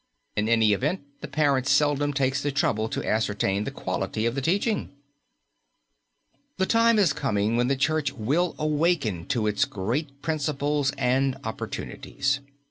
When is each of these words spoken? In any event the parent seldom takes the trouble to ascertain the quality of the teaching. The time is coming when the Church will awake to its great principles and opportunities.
In 0.35 0.49
any 0.49 0.73
event 0.73 1.01
the 1.21 1.27
parent 1.27 1.67
seldom 1.67 2.11
takes 2.11 2.41
the 2.41 2.51
trouble 2.51 2.89
to 2.89 3.07
ascertain 3.07 3.65
the 3.65 3.69
quality 3.69 4.25
of 4.25 4.33
the 4.33 4.41
teaching. 4.41 4.89
The 6.57 6.65
time 6.65 6.97
is 6.97 7.13
coming 7.13 7.55
when 7.55 7.67
the 7.67 7.75
Church 7.75 8.11
will 8.11 8.55
awake 8.57 9.27
to 9.29 9.45
its 9.45 9.63
great 9.65 10.19
principles 10.23 10.91
and 10.97 11.37
opportunities. 11.43 12.39